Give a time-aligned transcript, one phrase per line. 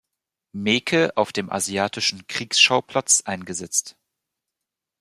[0.53, 3.97] Meeke auf dem asiatischen Kriegsschauplatz eingesetzt.